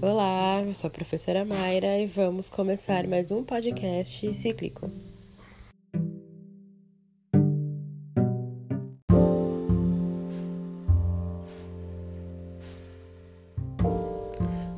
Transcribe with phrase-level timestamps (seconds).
[0.00, 4.90] Olá, eu sou a professora Mayra e vamos começar mais um podcast cíclico.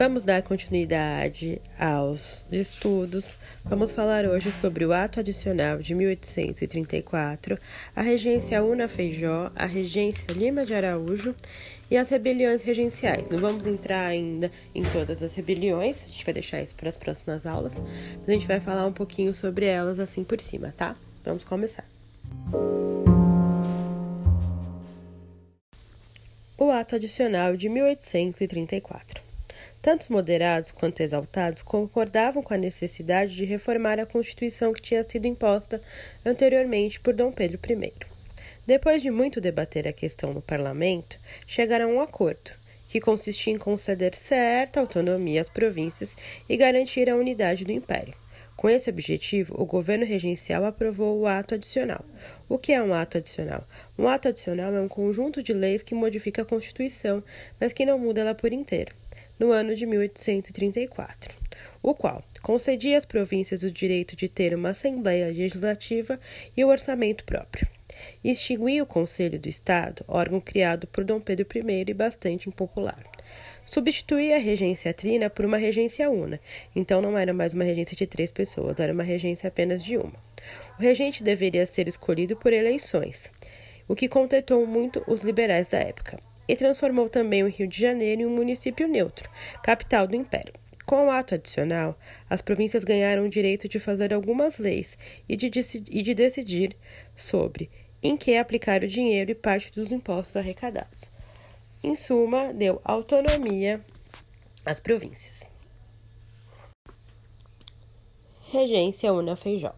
[0.00, 3.36] Vamos dar continuidade aos estudos.
[3.62, 7.58] Vamos falar hoje sobre o ato adicional de 1834,
[7.94, 11.34] a regência Una Feijó, a regência Lima de Araújo
[11.90, 13.28] e as rebeliões regenciais.
[13.28, 16.96] Não vamos entrar ainda em todas as rebeliões, a gente vai deixar isso para as
[16.96, 20.96] próximas aulas, mas a gente vai falar um pouquinho sobre elas assim por cima, tá?
[21.22, 21.84] Vamos começar.
[26.56, 29.28] O ato adicional de 1834.
[29.82, 35.24] Tanto moderados quanto exaltados concordavam com a necessidade de reformar a Constituição que tinha sido
[35.24, 35.80] imposta
[36.24, 37.92] anteriormente por Dom Pedro I.
[38.66, 42.50] Depois de muito debater a questão no parlamento, chegaram a um acordo,
[42.88, 46.14] que consistia em conceder certa autonomia às províncias
[46.46, 48.14] e garantir a unidade do império.
[48.54, 52.04] Com esse objetivo, o governo regencial aprovou o ato adicional.
[52.46, 53.66] O que é um ato adicional?
[53.98, 57.24] Um ato adicional é um conjunto de leis que modifica a Constituição,
[57.58, 58.94] mas que não muda ela por inteiro
[59.40, 61.34] no ano de 1834,
[61.82, 66.20] o qual concedia às províncias o direito de ter uma Assembleia Legislativa
[66.54, 67.66] e o orçamento próprio.
[68.22, 73.02] E extinguia o Conselho do Estado, órgão criado por Dom Pedro I e bastante impopular.
[73.64, 76.38] Substituía a regência trina por uma regência una,
[76.76, 80.22] então não era mais uma regência de três pessoas, era uma regência apenas de uma.
[80.78, 83.32] O regente deveria ser escolhido por eleições,
[83.88, 88.22] o que contentou muito os liberais da época e transformou também o Rio de Janeiro
[88.22, 89.30] em um município neutro,
[89.62, 90.52] capital do Império.
[90.84, 91.96] Com o ato adicional,
[92.28, 95.48] as províncias ganharam o direito de fazer algumas leis e de,
[95.88, 96.76] e de decidir
[97.14, 97.70] sobre
[98.02, 101.12] em que aplicar o dinheiro e parte dos impostos arrecadados.
[101.84, 103.80] Em suma, deu autonomia
[104.66, 105.48] às províncias.
[108.50, 109.72] Regência Una Feijó.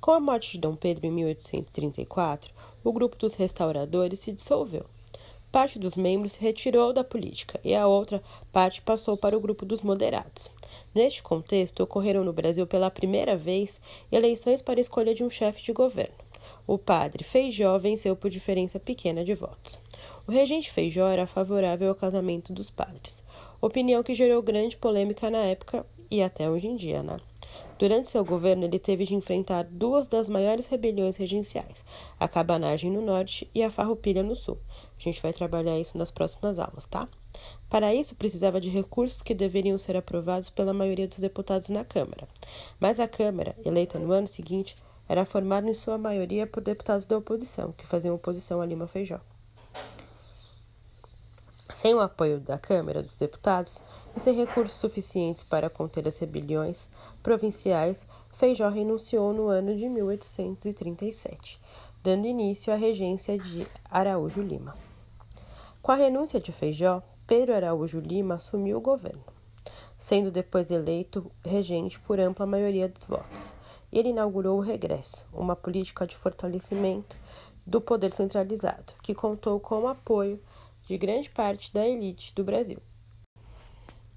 [0.00, 2.50] Com a morte de Dom Pedro em 1834,
[2.82, 4.86] o grupo dos restauradores se dissolveu
[5.54, 8.20] parte dos membros se retirou da política e a outra
[8.50, 10.50] parte passou para o grupo dos moderados.
[10.92, 15.72] Neste contexto, ocorreram no Brasil pela primeira vez eleições para escolha de um chefe de
[15.72, 16.16] governo.
[16.66, 19.78] O padre Feijó venceu por diferença pequena de votos.
[20.26, 23.22] O regente Feijó era favorável ao casamento dos padres,
[23.60, 27.18] opinião que gerou grande polêmica na época e até hoje em dia, né?
[27.78, 31.84] Durante seu governo, ele teve de enfrentar duas das maiores rebeliões regenciais,
[32.18, 34.58] a cabanagem no norte e a farroupilha no sul.
[34.98, 37.08] A gente vai trabalhar isso nas próximas aulas, tá?
[37.68, 42.28] Para isso, precisava de recursos que deveriam ser aprovados pela maioria dos deputados na Câmara.
[42.78, 44.76] Mas a Câmara, eleita no ano seguinte,
[45.08, 49.20] era formada em sua maioria por deputados da oposição, que faziam oposição a Lima Feijó.
[51.84, 53.82] Sem o apoio da Câmara dos Deputados
[54.16, 56.88] e sem recursos suficientes para conter as rebeliões
[57.22, 61.60] provinciais, Feijó renunciou no ano de 1837,
[62.02, 64.74] dando início à regência de Araújo Lima.
[65.82, 69.22] Com a renúncia de Feijó, Pedro Araújo Lima assumiu o governo,
[69.98, 73.54] sendo depois eleito regente por ampla maioria dos votos.
[73.92, 77.20] Ele inaugurou o regresso, uma política de fortalecimento
[77.66, 80.40] do poder centralizado, que contou com o apoio
[80.86, 82.78] de grande parte da elite do Brasil.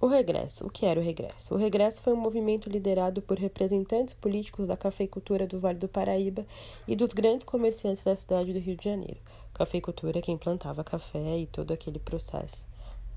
[0.00, 0.64] O regresso.
[0.64, 1.54] O que era o regresso?
[1.54, 6.46] O regresso foi um movimento liderado por representantes políticos da cafeicultura do Vale do Paraíba
[6.86, 9.20] e dos grandes comerciantes da cidade do Rio de Janeiro.
[9.52, 12.64] Cafeicultura é quem plantava café e todo aquele processo,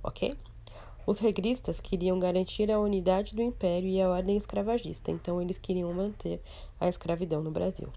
[0.04, 0.36] ok?
[1.06, 5.94] Os regristas queriam garantir a unidade do império e a ordem escravagista, então eles queriam
[5.94, 6.42] manter
[6.80, 7.90] a escravidão no Brasil,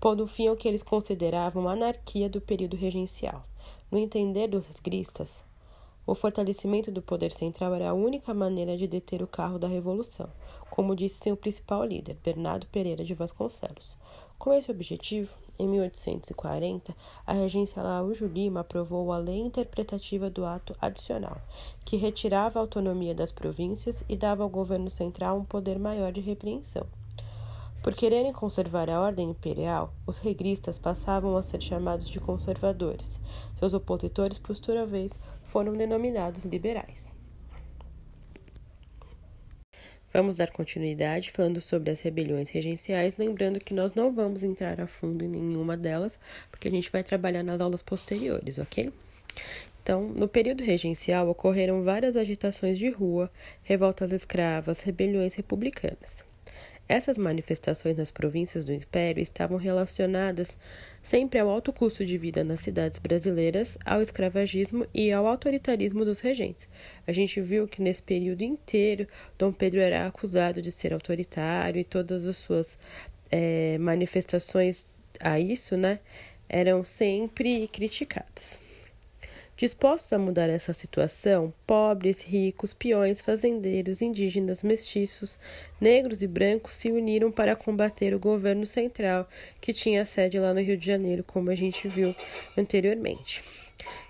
[0.00, 3.44] pondo fim ao que eles consideravam anarquia do período regencial.
[3.90, 5.42] No entender dos gristas,
[6.06, 10.28] o fortalecimento do poder central era a única maneira de deter o carro da revolução,
[10.70, 13.96] como disse seu principal líder, Bernardo Pereira de Vasconcelos.
[14.38, 16.94] Com esse objetivo, em 1840,
[17.26, 21.40] a regência Araújo Lima aprovou a Lei Interpretativa do Ato Adicional,
[21.84, 26.20] que retirava a autonomia das províncias e dava ao governo central um poder maior de
[26.20, 26.86] repreensão.
[27.82, 33.20] Por quererem conservar a ordem imperial, os regristas passavam a ser chamados de conservadores.
[33.58, 37.12] Seus opositores, por sua vez, foram denominados liberais.
[40.12, 44.86] Vamos dar continuidade falando sobre as rebeliões regenciais, lembrando que nós não vamos entrar a
[44.86, 46.18] fundo em nenhuma delas,
[46.50, 48.92] porque a gente vai trabalhar nas aulas posteriores, ok?
[49.82, 53.30] Então, no período regencial ocorreram várias agitações de rua,
[53.62, 56.27] revoltas escravas, rebeliões republicanas.
[56.88, 60.56] Essas manifestações nas províncias do Império estavam relacionadas
[61.02, 66.20] sempre ao alto custo de vida nas cidades brasileiras, ao escravagismo e ao autoritarismo dos
[66.20, 66.66] regentes.
[67.06, 69.06] A gente viu que nesse período inteiro
[69.36, 72.78] Dom Pedro era acusado de ser autoritário e todas as suas
[73.30, 74.86] é, manifestações
[75.20, 76.00] a isso, né,
[76.48, 78.58] eram sempre criticadas.
[79.58, 85.36] Dispostos a mudar essa situação, pobres, ricos, peões, fazendeiros, indígenas, mestiços,
[85.80, 89.28] negros e brancos se uniram para combater o governo central,
[89.60, 92.14] que tinha sede lá no Rio de Janeiro, como a gente viu
[92.56, 93.42] anteriormente.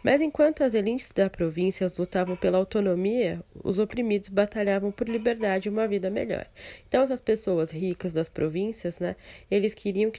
[0.02, 5.72] Mas enquanto as elites da província lutavam pela autonomia, os oprimidos batalhavam por liberdade e
[5.72, 6.46] uma vida melhor.
[6.86, 9.16] Então, essas pessoas ricas das províncias, né,
[9.50, 10.12] eles queriam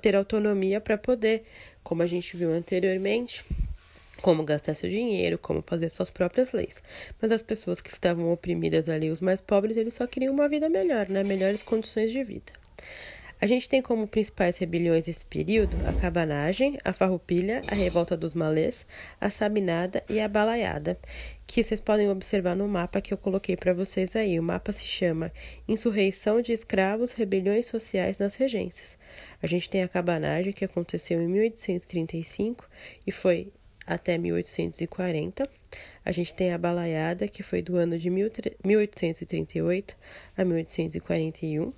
[0.00, 1.42] ter autonomia para poder,
[1.82, 3.44] como a gente viu anteriormente,
[4.22, 6.82] como gastar seu dinheiro, como fazer suas próprias leis.
[7.20, 10.68] Mas as pessoas que estavam oprimidas ali, os mais pobres, eles só queriam uma vida
[10.68, 11.22] melhor, né?
[11.22, 12.52] Melhores condições de vida.
[13.40, 18.34] A gente tem como principais rebeliões desse período a cabanagem, a farroupilha, a revolta dos
[18.34, 18.84] malês,
[19.20, 20.98] a sabinada e a balaiada,
[21.46, 24.40] que vocês podem observar no mapa que eu coloquei para vocês aí.
[24.40, 25.32] O mapa se chama
[25.68, 28.98] Insurreição de Escravos, Rebeliões Sociais nas Regências.
[29.40, 32.68] A gente tem a cabanagem, que aconteceu em 1835
[33.06, 33.52] e foi
[33.88, 35.42] até 1840.
[36.04, 39.96] A gente tem a balaiada, que foi do ano de 1838
[40.36, 41.72] a 1841.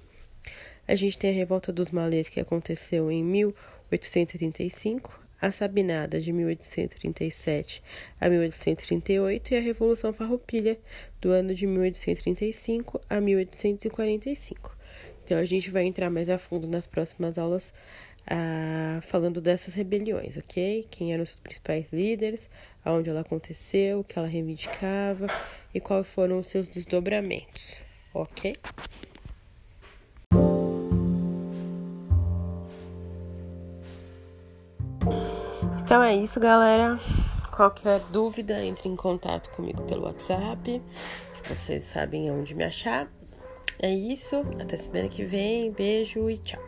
[0.88, 5.20] A gente tem a revolta dos malês, que aconteceu em 1835.
[5.40, 7.82] A Sabinada, de 1837
[8.20, 9.54] a 1838.
[9.54, 10.78] E a Revolução Farroupilha,
[11.20, 14.76] do ano de 1835 a 1845.
[15.24, 17.72] Então, a gente vai entrar mais a fundo nas próximas aulas
[18.26, 20.86] ah, falando dessas rebeliões, ok?
[20.90, 22.48] Quem eram os principais líderes,
[22.84, 25.26] aonde ela aconteceu, o que ela reivindicava
[25.74, 27.76] e quais foram os seus desdobramentos,
[28.14, 28.54] ok?
[35.90, 37.00] Então é isso, galera.
[37.50, 40.80] Qualquer dúvida, entre em contato comigo pelo WhatsApp.
[41.44, 43.10] Vocês sabem onde me achar.
[43.82, 44.36] É isso.
[44.60, 45.72] Até semana que vem.
[45.72, 46.62] Beijo e tchau.